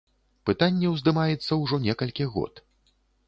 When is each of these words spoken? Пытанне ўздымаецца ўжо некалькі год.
Пытанне 0.49 0.87
ўздымаецца 0.93 1.59
ўжо 1.65 1.79
некалькі 1.85 2.25
год. 2.39 2.53